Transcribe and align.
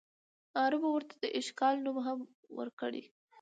عربو 0.63 0.89
ورته 0.93 1.15
د 1.23 1.25
ایش 1.35 1.47
کال 1.59 1.75
نوم 1.85 1.97
هم 2.07 2.19
ورکړی. 2.59 3.03